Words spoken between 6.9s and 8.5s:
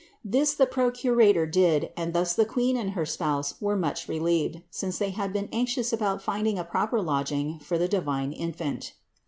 lodging for the divine